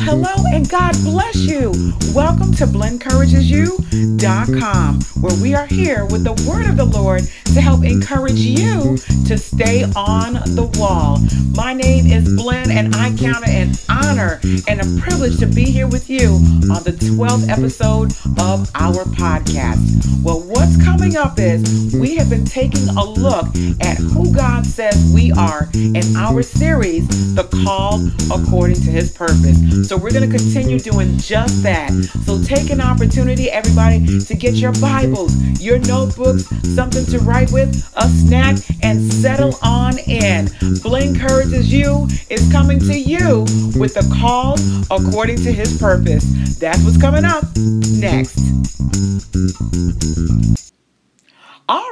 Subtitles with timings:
[0.00, 1.70] hello and God bless you.
[2.14, 7.22] Welcome to BlenCouragesYou.com, where we are here with the word of the Lord
[7.54, 11.18] to help encourage you to stay on the wall.
[11.54, 15.64] My name is Blen, and I count it an honor and a privilege to be
[15.64, 16.28] here with you
[16.70, 19.78] on the 12th episode of our podcast.
[20.22, 23.46] Well, what's coming up is we have been taking a look
[23.80, 29.88] at who God says we are in our series, The Call According to His Purpose.
[29.90, 31.90] So we're going to continue doing just that.
[32.24, 36.44] So take an opportunity, everybody, to get your Bibles, your notebooks,
[36.76, 40.48] something to write with, a snack, and settle on in.
[40.80, 43.40] Blen Encourages You is coming to you
[43.76, 44.54] with the call
[44.96, 46.22] according to his purpose.
[46.60, 48.38] That's what's coming up next.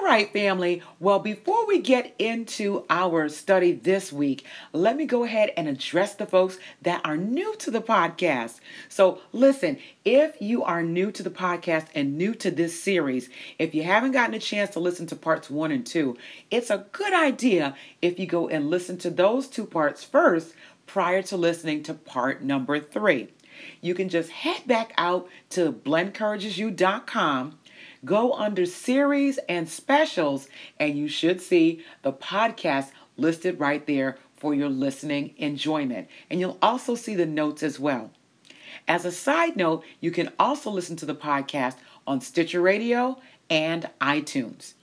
[0.09, 0.81] Right, family.
[1.01, 6.15] Well, before we get into our study this week, let me go ahead and address
[6.15, 8.61] the folks that are new to the podcast.
[8.89, 13.75] So, listen, if you are new to the podcast and new to this series, if
[13.75, 16.17] you haven't gotten a chance to listen to parts one and two,
[16.51, 20.55] it's a good idea if you go and listen to those two parts first
[20.87, 23.29] prior to listening to part number three.
[23.81, 27.58] You can just head back out to blencouragesyou.com
[28.05, 34.55] Go under series and specials, and you should see the podcast listed right there for
[34.55, 36.09] your listening enjoyment.
[36.31, 38.13] And you'll also see the notes as well.
[38.87, 41.77] As a side note, you can also listen to the podcast
[42.07, 44.75] on Stitcher Radio and iTunes.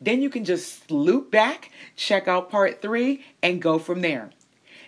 [0.00, 4.30] Then you can just loop back, check out part three, and go from there.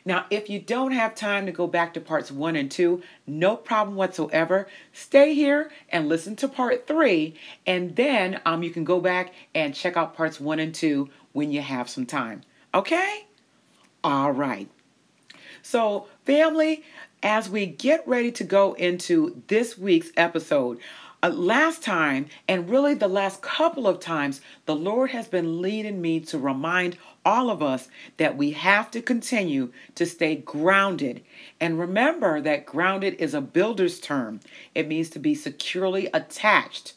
[0.04, 3.56] Now, if you don't have time to go back to parts one and two, no
[3.56, 4.66] problem whatsoever.
[4.92, 7.34] Stay here and listen to part three,
[7.66, 11.52] and then um, you can go back and check out parts one and two when
[11.52, 12.42] you have some time.
[12.74, 13.26] Okay?
[14.02, 14.68] All right.
[15.62, 16.82] So, family,
[17.22, 20.80] as we get ready to go into this week's episode,
[21.22, 26.00] uh, last time, and really the last couple of times, the Lord has been leading
[26.00, 31.22] me to remind all of us that we have to continue to stay grounded.
[31.60, 34.40] And remember that grounded is a builder's term,
[34.74, 36.94] it means to be securely attached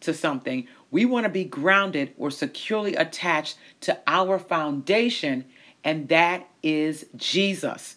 [0.00, 0.68] to something.
[0.90, 5.44] We want to be grounded or securely attached to our foundation,
[5.82, 7.96] and that is Jesus.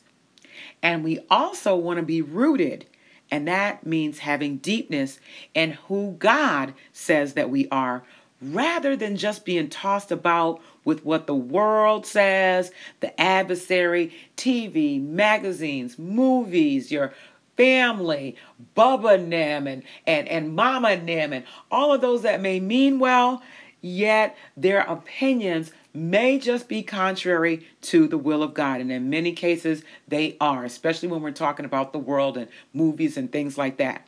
[0.81, 2.85] And we also want to be rooted
[3.31, 5.19] and that means having deepness
[5.53, 8.03] in who God says that we are,
[8.41, 15.97] rather than just being tossed about with what the world says, the adversary, TV, magazines,
[15.97, 17.13] movies, your
[17.55, 18.35] family,
[18.75, 23.41] Bubba Nim and, and, and Mama Nim, and all of those that may mean well,
[23.81, 28.81] yet their opinions may just be contrary to the will of God.
[28.81, 33.17] And in many cases, they are, especially when we're talking about the world and movies
[33.17, 34.07] and things like that.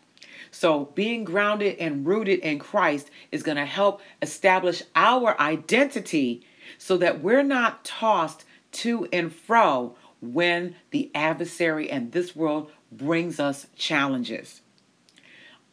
[0.51, 6.45] So, being grounded and rooted in Christ is going to help establish our identity
[6.77, 13.39] so that we're not tossed to and fro when the adversary and this world brings
[13.39, 14.61] us challenges.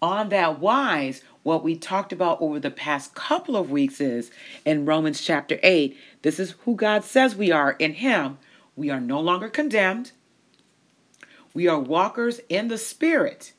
[0.03, 4.31] On that wise, what we talked about over the past couple of weeks is
[4.65, 8.39] in Romans chapter 8, this is who God says we are in Him.
[8.77, 10.12] We are no longer condemned.
[11.55, 13.53] We are walkers in the Spirit.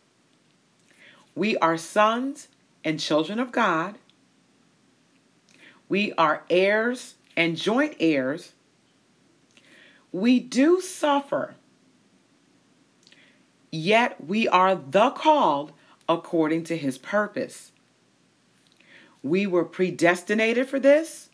[1.35, 2.47] We are sons
[2.83, 3.97] and children of God.
[5.89, 8.53] We are heirs and joint heirs.
[10.11, 11.55] We do suffer,
[13.71, 15.71] yet we are the called
[16.11, 17.71] according to his purpose.
[19.23, 21.29] We were predestinated for this,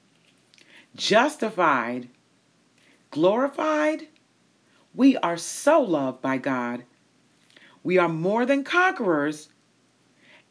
[0.96, 2.10] justified,
[3.10, 4.08] glorified.
[4.94, 6.84] We are so loved by God.
[7.84, 9.50] We are more than conquerors,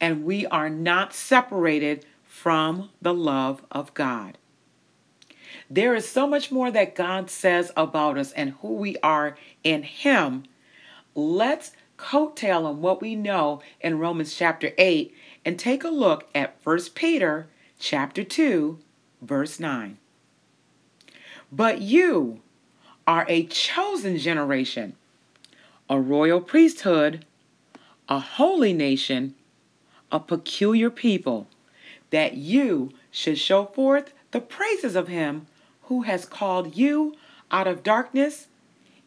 [0.01, 4.37] and we are not separated from the love of God.
[5.69, 9.83] There is so much more that God says about us and who we are in
[9.83, 10.43] Him.
[11.13, 15.13] Let's coattail on what we know in Romans chapter 8
[15.43, 17.47] and take a look at 1 Peter
[17.79, 18.79] chapter 2
[19.21, 19.97] verse 9.
[21.51, 22.41] But you
[23.05, 24.95] are a chosen generation,
[25.89, 27.25] a royal priesthood,
[28.09, 29.35] a holy nation,
[30.11, 31.47] a peculiar people,
[32.09, 35.47] that you should show forth the praises of him
[35.83, 37.15] who has called you
[37.49, 38.47] out of darkness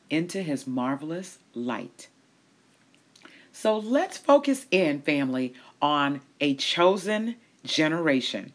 [0.09, 2.09] into his marvelous light.
[3.61, 5.53] So let's focus in, family,
[5.83, 8.55] on a chosen generation.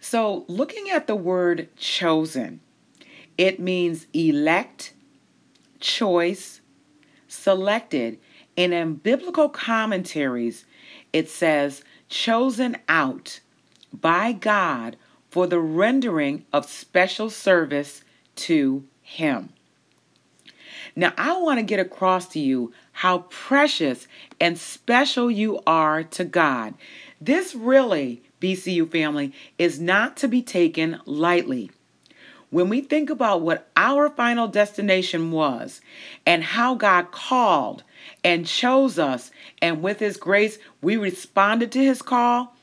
[0.00, 2.60] So, looking at the word chosen,
[3.36, 4.94] It means elect,
[5.78, 6.62] choice,
[7.28, 8.18] selected.
[8.56, 10.64] And in biblical commentaries,
[11.12, 13.40] it says chosen out
[13.92, 14.96] by God
[15.28, 18.04] for the rendering of special service
[18.36, 19.50] to Him.
[20.96, 24.06] Now, I want to get across to you how precious
[24.40, 26.74] and special you are to God.
[27.20, 31.70] This really, BCU family, is not to be taken lightly.
[32.50, 35.80] When we think about what our final destination was
[36.24, 37.82] and how God called
[38.22, 42.54] and chose us, and with His grace, we responded to His call,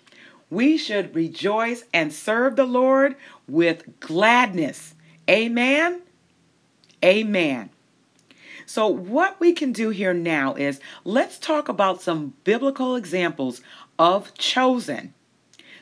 [0.50, 3.16] we should rejoice and serve the Lord
[3.50, 4.96] with gladness.
[5.30, 6.02] Amen.
[7.04, 7.70] Amen.
[8.74, 13.60] So, what we can do here now is let's talk about some biblical examples
[14.00, 15.14] of chosen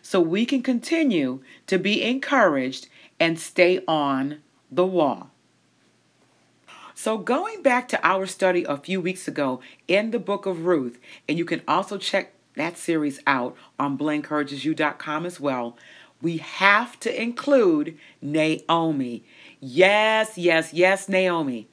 [0.01, 2.87] so we can continue to be encouraged
[3.19, 4.39] and stay on
[4.71, 5.29] the wall.
[6.95, 10.97] So, going back to our study a few weeks ago in the book of Ruth,
[11.27, 15.77] and you can also check that series out on blenencouragesyou.com as well,
[16.23, 19.23] we have to include Naomi.
[19.59, 21.67] Yes, yes, yes, Naomi.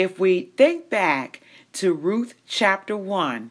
[0.00, 1.42] If we think back
[1.74, 3.50] to Ruth chapter 1,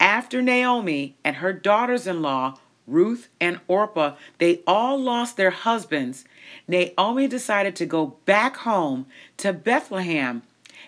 [0.00, 2.54] after Naomi and her daughters in law,
[2.86, 6.24] Ruth and Orpah, they all lost their husbands,
[6.66, 9.04] Naomi decided to go back home
[9.36, 10.40] to Bethlehem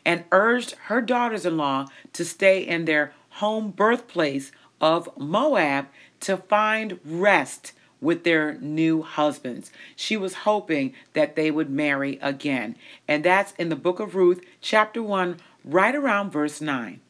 [0.03, 4.51] and urged her daughters in law to stay in their home birthplace
[4.81, 5.89] of Moab
[6.21, 7.73] to find rest
[8.07, 9.73] with their new husbands.
[9.97, 12.77] She was hoping that they would marry again.
[13.09, 17.01] And that's in the book of Ruth, chapter 1, right around verse 9.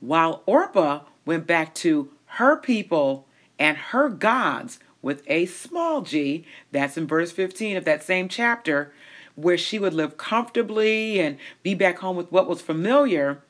[0.00, 6.96] While Orpah went back to her people and her gods with a small g, that's
[6.96, 8.92] in verse 15 of that same chapter,
[9.36, 13.42] where she would live comfortably and be back home with what was familiar.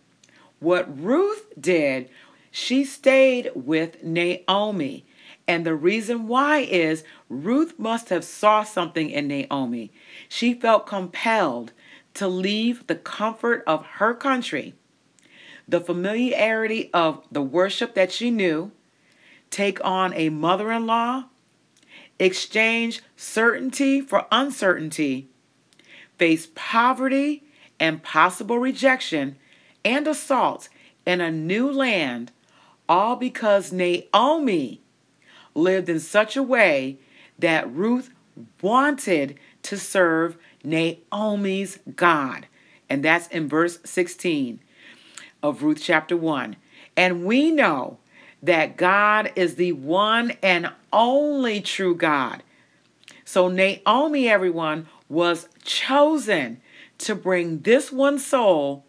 [0.58, 2.10] What Ruth did,
[2.50, 5.06] she stayed with Naomi
[5.50, 9.90] and the reason why is Ruth must have saw something in Naomi.
[10.28, 11.72] She felt compelled
[12.14, 14.74] to leave the comfort of her country,
[15.66, 18.70] the familiarity of the worship that she knew,
[19.50, 21.24] take on a mother-in-law,
[22.20, 25.30] exchange certainty for uncertainty,
[26.16, 27.42] face poverty
[27.80, 29.36] and possible rejection
[29.84, 30.68] and assault
[31.04, 32.30] in a new land,
[32.88, 34.80] all because Naomi
[35.54, 36.98] lived in such a way
[37.38, 38.10] that Ruth
[38.62, 42.46] wanted to serve Naomi's God.
[42.88, 44.60] And that's in verse 16
[45.42, 46.56] of Ruth chapter 1.
[46.96, 47.98] And we know
[48.42, 52.42] that God is the one and only true God.
[53.24, 56.60] So Naomi, everyone, was chosen
[56.98, 58.84] to bring this one soul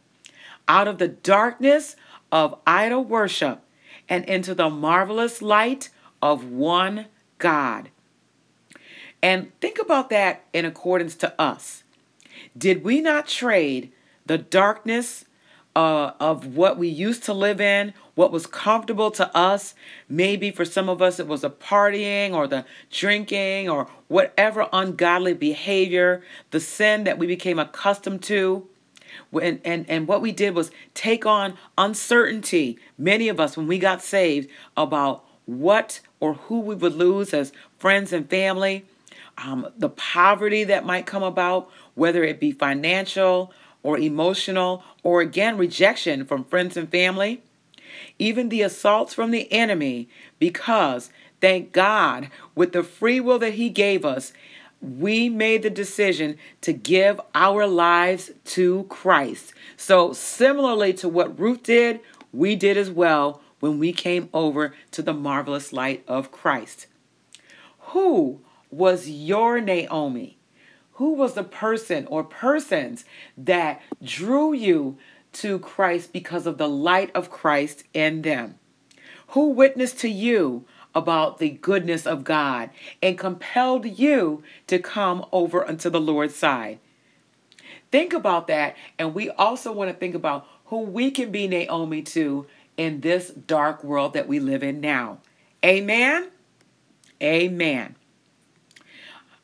[0.68, 1.96] out of the darkness
[2.31, 3.62] of idol worship
[4.08, 5.90] and into the marvelous light
[6.22, 7.08] of one
[7.38, 7.90] God.
[9.22, 11.84] And think about that in accordance to us.
[12.58, 13.92] Did we not trade
[14.26, 15.26] the darkness
[15.76, 19.74] uh, of what we used to live in, what was comfortable to us?
[20.10, 25.34] Maybe for some of us it was the partying or the drinking or whatever ungodly
[25.34, 28.68] behavior, the sin that we became accustomed to.
[29.34, 33.78] And, and, and what we did was take on uncertainty, many of us, when we
[33.78, 38.86] got saved, about what or who we would lose as friends and family,
[39.38, 43.51] um, the poverty that might come about, whether it be financial
[43.84, 47.42] or emotional, or again, rejection from friends and family,
[48.20, 51.10] even the assaults from the enemy, because
[51.42, 54.32] thank God, with the free will that He gave us,
[54.80, 59.54] we made the decision to give our lives to Christ.
[59.78, 62.00] So, similarly to what Ruth did,
[62.32, 66.88] we did as well when we came over to the marvelous light of Christ.
[67.80, 70.38] Who was your Naomi?
[70.94, 73.06] Who was the person or persons
[73.38, 74.98] that drew you
[75.34, 78.56] to Christ because of the light of Christ in them?
[79.30, 82.70] Who witnessed to you about the goodness of God
[83.01, 86.80] and compelled you to come over unto the Lord's side?
[87.91, 92.01] Think about that, and we also want to think about who we can be Naomi
[92.01, 92.46] to
[92.82, 95.20] in this dark world that we live in now.
[95.64, 96.30] Amen?
[97.22, 97.96] Amen.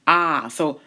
[0.07, 0.81] Ah, so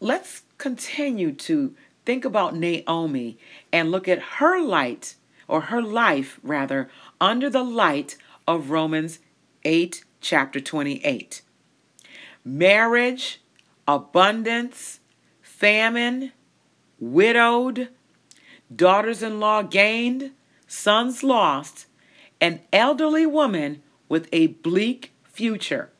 [0.00, 3.38] let's continue to think about Naomi
[3.72, 5.14] and look at her light,
[5.46, 6.90] or her life rather,
[7.20, 8.16] under the light
[8.48, 9.20] of Romans
[9.62, 11.42] 8, chapter 28.
[12.44, 13.40] Marriage,
[13.86, 14.98] abundance,
[15.40, 16.32] famine,
[16.98, 17.90] widowed,
[18.74, 20.32] daughters in law gained,
[20.66, 21.86] sons lost,
[22.40, 25.90] an elderly woman with a bleak future.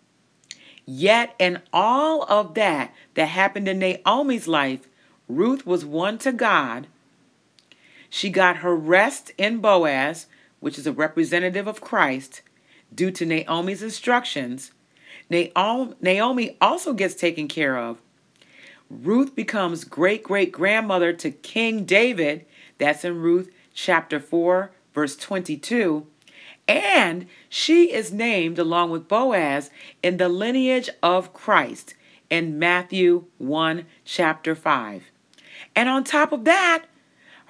[0.84, 4.86] Yet, in all of that that happened in Naomi's life,
[5.28, 6.86] Ruth was won to God.
[8.08, 10.26] She got her rest in Boaz,
[10.60, 12.42] which is a representative of Christ,
[12.94, 14.70] due to Naomi's instructions.
[15.28, 18.00] Naomi also gets taken care of.
[18.88, 22.46] Ruth becomes great great grandmother to King David.
[22.78, 26.06] That's in Ruth chapter 4, verse 22.
[26.66, 29.70] And she is named along with Boaz
[30.02, 31.94] in the lineage of Christ
[32.28, 35.04] in Matthew 1, chapter 5.
[35.76, 36.86] And on top of that,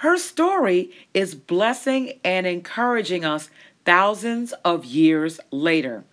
[0.01, 3.49] her story is blessing and encouraging us
[3.87, 6.05] thousands of years later.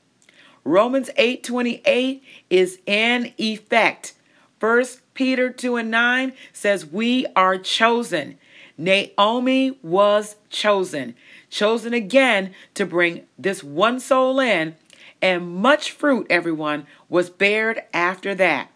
[0.64, 4.14] Romans 8:28 is in effect.
[4.60, 8.38] 1 Peter 2 and 9 says we are chosen.
[8.78, 11.16] Naomi was chosen
[11.54, 14.76] chosen again to bring this one soul in,
[15.22, 18.70] and much fruit, everyone, was bared after that.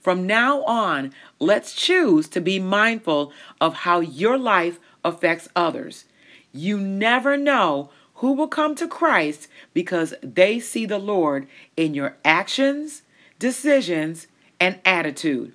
[0.00, 6.04] From now on, let's choose to be mindful of how your life affects others.
[6.52, 12.16] You never know who will come to Christ because they see the Lord in your
[12.24, 13.02] actions,
[13.38, 14.28] decisions,
[14.60, 15.52] and attitude.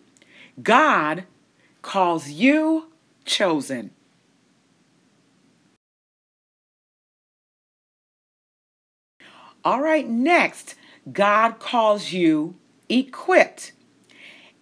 [0.62, 1.24] God
[1.82, 2.91] calls you
[3.32, 3.92] chosen.
[9.64, 10.76] All right, next,
[11.12, 12.56] God calls you
[12.90, 13.72] equipped.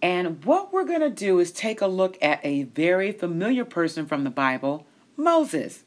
[0.00, 4.06] And what we're going to do is take a look at a very familiar person
[4.06, 4.86] from the Bible,
[5.16, 5.84] Moses.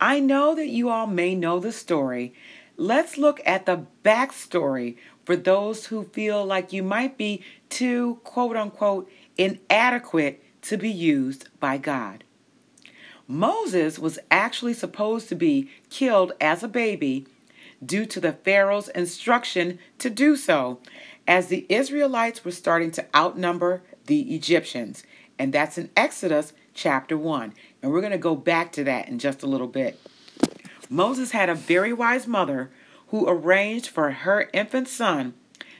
[0.00, 2.34] I know that you all may know the story.
[2.76, 8.56] Let's look at the backstory for those who feel like you might be too, quote
[8.56, 12.24] unquote, inadequate to be used by God.
[13.26, 17.26] Moses was actually supposed to be killed as a baby
[17.84, 20.80] due to the Pharaoh's instruction to do so,
[21.26, 25.04] as the Israelites were starting to outnumber the Egyptians.
[25.38, 27.52] And that's in Exodus chapter 1.
[27.82, 30.00] And we're going to go back to that in just a little bit.
[30.90, 32.70] Moses had a very wise mother
[33.08, 35.34] who arranged for her infant son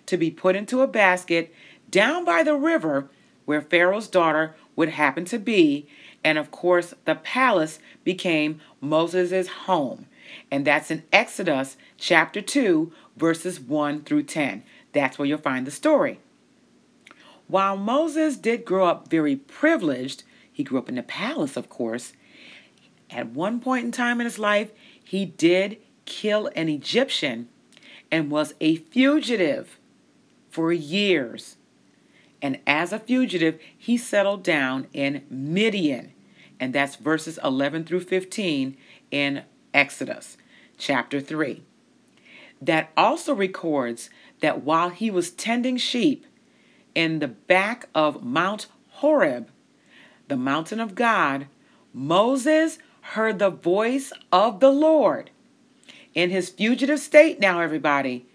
[0.06, 1.54] to be put into a basket
[1.90, 3.08] down by the river
[3.46, 5.88] where Pharaoh's daughter would happen to be.
[6.22, 10.06] And of course, the palace became Moses' home.
[10.52, 14.62] And that's in Exodus chapter 2, verses 1 through 10.
[14.92, 16.20] That's where you'll find the story.
[17.48, 22.12] While Moses did grow up very privileged, he grew up in the palace, of course.
[23.10, 24.70] At one point in time in his life,
[25.02, 27.48] he did kill an Egyptian
[28.12, 29.76] and was a fugitive
[30.50, 31.56] for years.
[32.40, 36.12] And as a fugitive, he settled down in Midian.
[36.60, 38.76] And that's verses 11 through 15
[39.10, 39.42] in
[39.74, 40.36] Exodus
[40.76, 41.62] chapter 3.
[42.60, 46.26] That also records that while he was tending sheep
[46.94, 49.50] in the back of Mount Horeb,
[50.28, 51.46] the mountain of God,
[51.92, 55.30] Moses heard the voice of the Lord.
[56.14, 58.26] In his fugitive state now, everybody,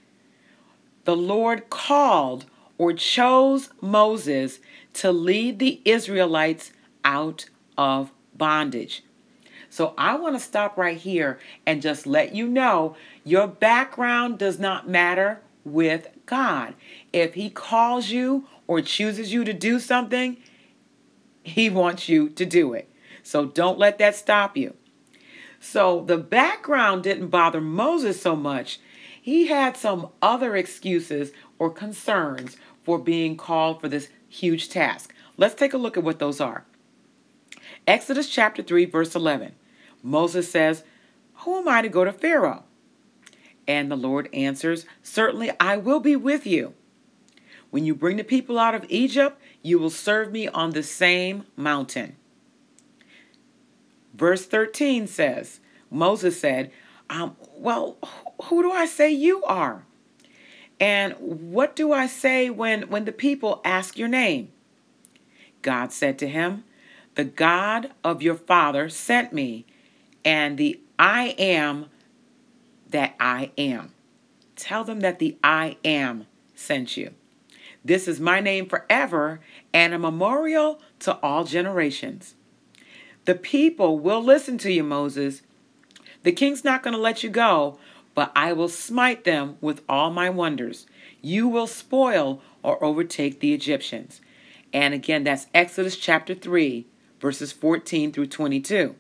[1.06, 2.46] the Lord called
[2.84, 4.60] or chose Moses
[4.92, 6.74] to lead the Israelites
[7.06, 7.46] out
[7.78, 9.06] of bondage.
[9.70, 14.60] So I want to stop right here and just let you know your background does
[14.60, 16.76] not matter with God.
[17.14, 20.36] If He calls you or chooses you to do something,
[21.42, 22.90] He wants you to do it.
[23.24, 24.74] So don't let that stop you.
[25.62, 28.82] So the background didn't bother Moses so much.
[29.22, 35.14] He had some other excuses or concerns for being called for this huge task.
[35.38, 36.66] Let's take a look at what those are.
[37.88, 39.54] Exodus chapter 3, verse 11.
[40.02, 40.84] Moses says,
[41.38, 42.64] Who am I to go to Pharaoh?
[43.68, 46.74] And the Lord answers, Certainly I will be with you.
[47.70, 51.46] When you bring the people out of Egypt, you will serve me on the same
[51.56, 52.18] mountain.
[54.14, 55.60] Verse 13 says,
[55.90, 56.72] Moses said,
[57.10, 57.98] um, Well,
[58.44, 59.86] who do I say you are?
[60.80, 64.52] And what do I say when, when the people ask your name?
[65.62, 66.64] God said to him,
[67.16, 69.66] The God of your father sent me,
[70.26, 71.88] and the I am
[72.90, 73.94] that I am.
[74.56, 77.14] Tell them that the I am sent you.
[77.84, 79.42] This is my name forever
[79.74, 82.36] and a memorial to all generations.
[83.26, 85.42] The people will listen to you, Moses.
[86.24, 87.78] The king's not going to let you go,
[88.16, 90.86] but I will smite them with all my wonders.
[91.22, 94.22] You will spoil or overtake the Egyptians.
[94.72, 96.86] And again, that's Exodus chapter 3,
[97.20, 98.96] verses 14 through 22.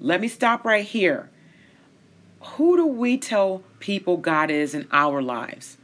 [0.00, 1.30] Let me stop right here.
[2.40, 5.76] Who do we tell people God is in our lives?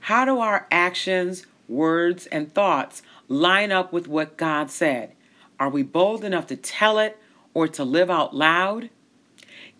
[0.00, 5.12] How do our actions, words, and thoughts line up with what God said?
[5.58, 7.18] Are we bold enough to tell it
[7.54, 8.90] or to live out loud?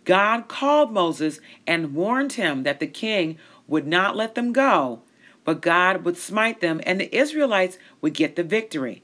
[0.05, 5.03] God called Moses and warned him that the king would not let them go,
[5.45, 9.03] but God would smite them and the Israelites would get the victory.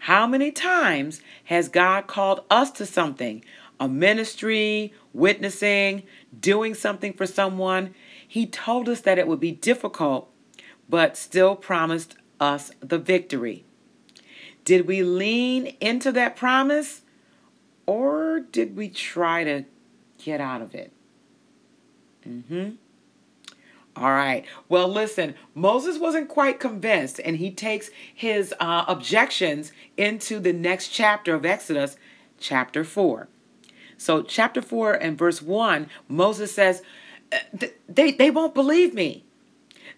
[0.00, 3.44] How many times has God called us to something?
[3.78, 6.02] A ministry, witnessing,
[6.38, 7.94] doing something for someone.
[8.26, 10.28] He told us that it would be difficult,
[10.88, 13.64] but still promised us the victory.
[14.64, 17.02] Did we lean into that promise
[17.86, 19.64] or did we try to
[20.24, 20.92] get out of it?
[22.26, 22.76] Mhm.
[23.94, 24.44] All right.
[24.68, 30.88] Well, listen, Moses wasn't quite convinced, and he takes his uh, objections into the next
[30.88, 31.96] chapter of Exodus,
[32.38, 33.28] chapter 4.
[33.98, 36.82] So, chapter 4 and verse 1, Moses says,
[37.32, 39.24] uh, they, they won't believe me.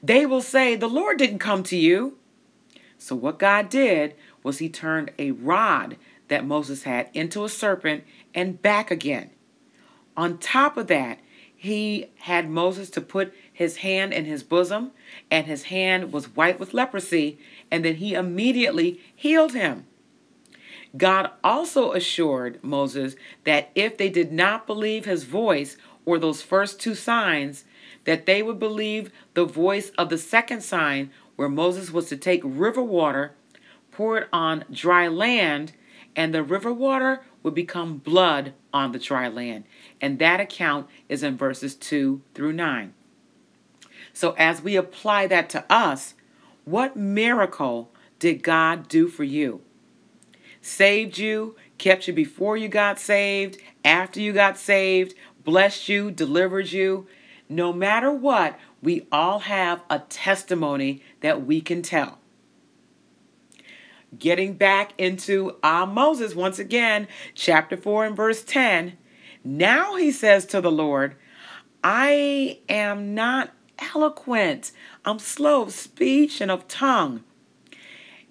[0.03, 2.19] They will say, The Lord didn't come to you.
[2.99, 5.97] So, what God did was he turned a rod
[6.29, 8.05] that Moses had into a serpent
[8.35, 9.31] and back again.
[10.17, 11.19] On top of that,
[11.57, 14.93] he had Moses to put his hand in his bosom,
[15.31, 17.39] and his hand was white with leprosy,
[17.71, 19.87] and then he immediately healed him.
[20.97, 26.81] God also assured Moses that if they did not believe his voice or those first
[26.81, 27.65] two signs,
[28.05, 32.43] that they would believe the voice of the second sign, where Moses was to take
[32.45, 33.35] river water,
[33.91, 35.73] pour it on dry land,
[36.15, 39.65] and the river water would become blood on the dry land.
[40.01, 42.93] And that account is in verses 2 through 9.
[44.13, 46.15] So, as we apply that to us,
[46.65, 49.61] what miracle did God do for you?
[50.61, 55.15] Saved you, kept you before you got saved, after you got saved,
[55.45, 57.07] blessed you, delivered you.
[57.49, 62.19] No matter what, we all have a testimony that we can tell.
[64.19, 68.99] Getting back into our Moses once again, chapter 4 and verse 10.
[69.43, 71.17] Now he says to the Lord,
[71.83, 74.73] I am not eloquent.
[75.05, 77.25] I'm slow of speech and of tongue.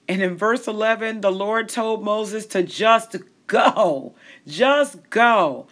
[0.08, 3.16] And in verse 11, the Lord told Moses to just
[3.48, 4.16] go,
[4.48, 5.68] just go.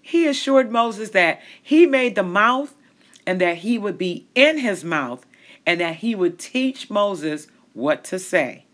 [0.00, 2.74] He assured Moses that he made the mouth
[3.26, 5.24] and that he would be in his mouth
[5.66, 8.66] and that he would teach Moses what to say.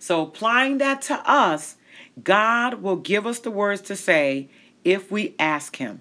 [0.00, 1.76] So, applying that to us,
[2.24, 4.48] God will give us the words to say
[4.82, 6.00] if we ask Him.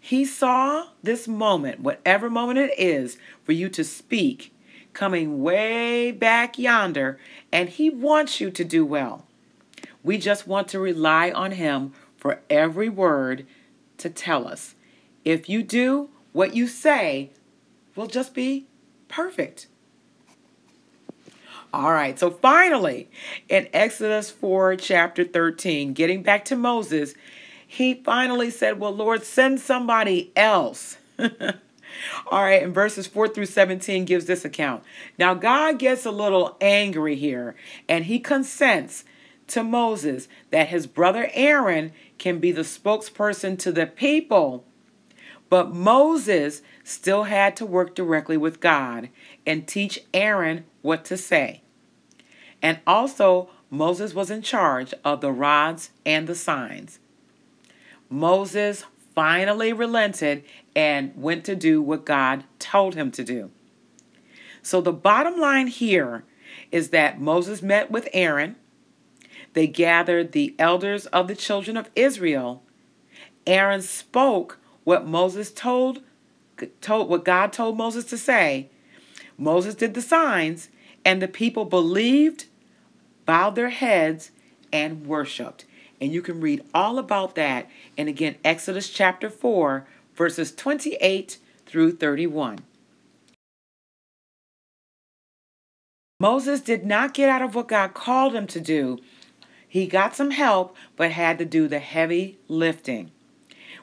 [0.00, 4.54] He saw this moment, whatever moment it is, for you to speak,
[4.92, 7.18] coming way back yonder,
[7.50, 9.26] and He wants you to do well.
[10.04, 13.44] We just want to rely on Him for every word
[13.98, 14.76] to tell us.
[15.24, 17.30] If you do, what you say
[17.96, 18.66] will just be
[19.08, 19.66] perfect.
[21.74, 23.10] All right, so finally,
[23.48, 27.14] in Exodus 4, chapter 13, getting back to Moses,
[27.66, 30.98] he finally said, Well, Lord, send somebody else.
[31.18, 34.84] All right, and verses 4 through 17 gives this account.
[35.18, 37.56] Now, God gets a little angry here,
[37.88, 39.04] and he consents
[39.48, 44.64] to Moses that his brother Aaron can be the spokesperson to the people.
[45.50, 49.08] But Moses still had to work directly with God
[49.44, 51.62] and teach Aaron what to say.
[52.64, 56.98] And also, Moses was in charge of the rods and the signs.
[58.08, 63.50] Moses finally relented and went to do what God told him to do.
[64.62, 66.24] So the bottom line here
[66.72, 68.56] is that Moses met with Aaron.
[69.52, 72.62] They gathered the elders of the children of Israel.
[73.46, 76.00] Aaron spoke what Moses told,
[76.80, 78.70] told what God told Moses to say.
[79.36, 80.70] Moses did the signs,
[81.04, 82.46] and the people believed,
[83.26, 84.30] bowed their heads,
[84.72, 85.64] and worshiped.
[86.00, 91.96] And you can read all about that in again Exodus chapter 4, verses 28 through
[91.96, 92.58] 31.
[96.20, 98.98] Moses did not get out of what God called him to do.
[99.68, 103.10] He got some help, but had to do the heavy lifting.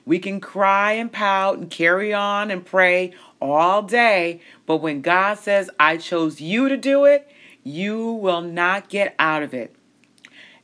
[0.06, 5.38] We can cry and pout and carry on and pray all day, but when God
[5.38, 7.30] says, I chose you to do it,
[7.63, 9.76] you will not get out of it.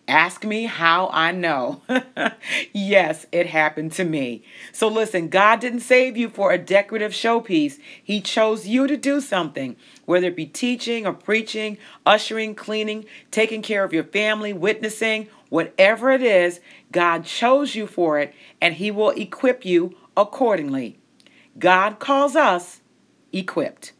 [0.07, 1.81] Ask me how I know.
[2.73, 4.41] yes, it happened to me.
[4.71, 7.77] So listen, God didn't save you for a decorative showpiece.
[8.01, 13.61] He chose you to do something, whether it be teaching or preaching, ushering, cleaning, taking
[13.61, 16.61] care of your family, witnessing, whatever it is,
[16.93, 20.97] God chose you for it and He will equip you accordingly.
[21.59, 22.79] God calls us
[23.33, 23.91] equipped.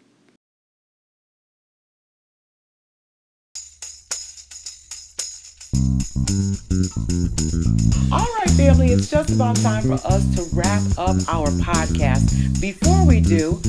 [8.12, 12.62] All right, family, it's just about time for us to wrap up our podcast.
[12.62, 13.60] Before we do,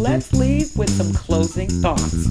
[0.00, 2.26] let's leave with some closing thoughts.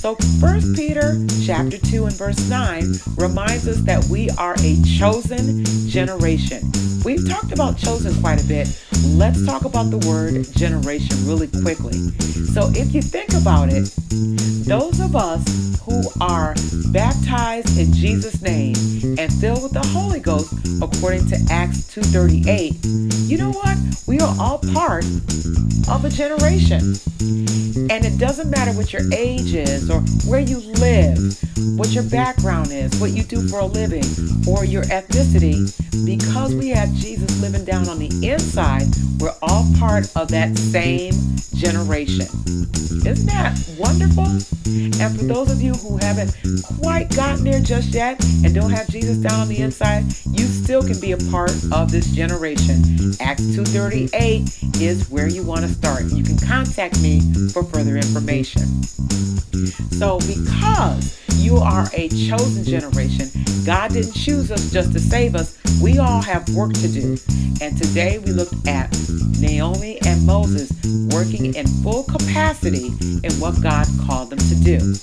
[0.00, 5.64] So, First Peter chapter 2 and verse 9 reminds us that we are a chosen
[5.88, 6.62] generation.
[7.04, 8.68] We've talked about chosen quite a bit.
[9.04, 11.98] Let's talk about the word generation really quickly.
[12.54, 13.90] So, if you think about it,
[14.66, 16.54] those of us who are
[16.92, 18.74] baptized in Jesus' name
[19.18, 22.76] and filled with the Holy Ghost, according to Acts 2:38,
[23.28, 23.76] you know what?
[24.06, 25.04] We are all part
[25.88, 26.98] of a generation.
[27.90, 31.18] And it doesn't matter what your age is or where you live,
[31.78, 34.04] what your background is, what you do for a living,
[34.46, 35.72] or your ethnicity,
[36.04, 38.86] because we have Jesus living down on the inside,
[39.18, 41.14] we're all part of that same
[41.54, 42.26] generation.
[43.04, 44.26] Isn't that wonderful?
[45.00, 46.34] And for those of you who haven't
[46.80, 50.82] quite gotten there just yet and don't have Jesus down on the inside, you still
[50.82, 52.82] can be a part of this generation.
[53.20, 56.04] Acts 2:38 is where you want to start.
[56.04, 57.20] You can contact me
[57.52, 58.62] for further information.
[59.90, 63.28] So, because you are a chosen generation,
[63.64, 65.58] God didn't choose us just to save us.
[65.82, 67.16] We all have work to do.
[67.60, 68.96] And today we looked at
[69.40, 70.70] Naomi and Moses
[71.12, 72.86] working in full capacity
[73.22, 74.94] in what God called them to do.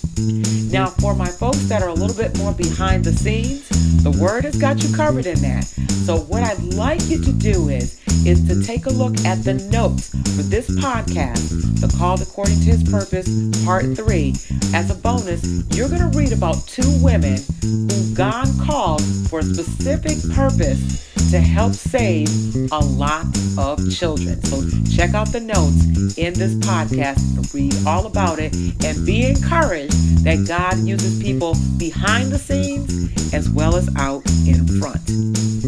[0.72, 3.68] Now, for my folks that are a little bit more behind the scenes,
[4.04, 5.66] the Word has got you covered in that.
[6.06, 9.54] So, what I'd like you to do is is to take a look at the
[9.72, 13.30] notes for this podcast, The Called According to His Purpose,
[13.64, 14.34] Part 3.
[14.74, 15.44] As a bonus,
[15.76, 21.40] you're going to read about two women who God called for a specific purpose to
[21.40, 22.28] help save
[22.72, 23.26] a lot
[23.58, 24.42] of children.
[24.44, 24.64] So
[24.96, 30.46] check out the notes in this podcast, read all about it, and be encouraged that
[30.48, 35.02] God uses people behind the scenes as well as out in front.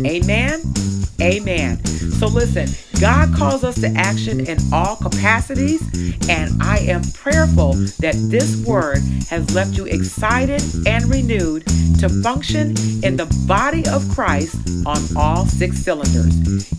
[0.05, 0.61] Amen.
[1.21, 1.83] Amen.
[1.85, 2.67] So listen,
[3.01, 5.81] God calls us to action in all capacities,
[6.29, 8.99] and I am prayerful that this word
[9.29, 11.65] has left you excited and renewed
[11.99, 12.69] to function
[13.03, 16.35] in the body of Christ on all six cylinders.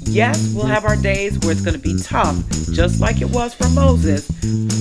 [0.08, 2.36] Yes, we'll have our days where it's going to be tough,
[2.72, 4.28] just like it was for Moses,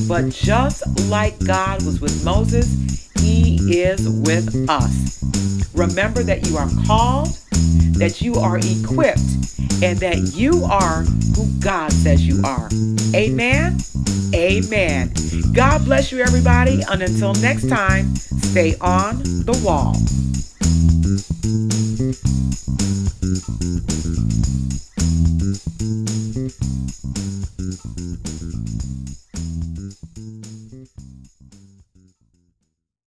[0.08, 5.24] but just like God was with Moses, He is with us.
[5.74, 7.38] Remember that you are called,
[7.98, 9.20] that you are equipped,
[9.84, 11.04] and that you are
[11.36, 12.70] who God says you are.
[13.16, 13.78] Amen.
[14.34, 15.14] Amen.
[15.54, 16.82] God bless you, everybody.
[16.90, 19.96] And until next time, stay on the wall.